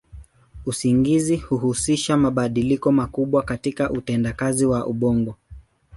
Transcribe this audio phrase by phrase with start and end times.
[0.65, 5.35] Usingizi huhusisha mabadiliko makubwa katika utendakazi wa ubongo.